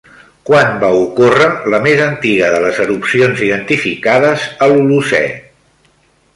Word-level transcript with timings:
Quan 0.49 0.69
va 0.83 0.87
ocórrer 1.01 1.49
la 1.73 1.81
més 1.83 2.01
antiga 2.07 2.49
de 2.55 2.63
les 2.65 2.81
erupcions 2.87 3.45
identificades 3.49 4.49
a 4.67 4.71
l'Holocè? 4.73 5.25